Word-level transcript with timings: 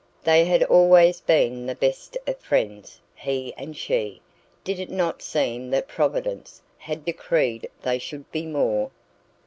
They 0.23 0.45
had 0.45 0.63
always 0.63 1.21
been 1.21 1.67
the 1.67 1.75
best 1.75 2.17
of 2.25 2.39
friends, 2.39 2.99
he 3.13 3.53
and 3.55 3.77
she; 3.77 4.19
did 4.63 4.79
it 4.79 4.89
not 4.89 5.21
seem 5.21 5.69
that 5.69 5.87
Providence 5.87 6.59
had 6.79 7.05
decreed 7.05 7.69
they 7.83 7.99
should 7.99 8.31
be 8.31 8.47
more? 8.47 8.89